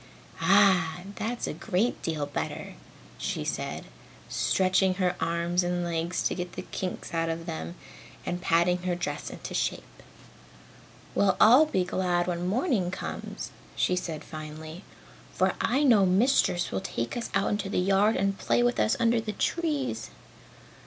[0.41, 2.73] "Ah, that's a great deal better!"
[3.19, 3.85] she said,
[4.29, 7.75] stretching her arms and legs to get the kinks out of them,
[8.25, 10.01] and patting her dress into shape.
[11.13, 14.83] "Well, I'll be glad when morning comes!" she said finally,
[15.35, 18.97] "for I know Mistress will take us out in the yard and play with us
[18.99, 20.09] under the trees."